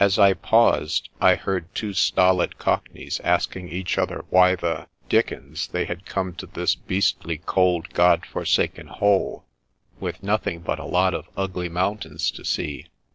[0.00, 5.84] As I paused, I heard two stolid Cockneys asking each other why the— dickens they
[5.84, 9.44] had come to this" beastly, cold, God forsaken hole,
[10.00, 12.86] with nothing but a lot of ugly mountains to see.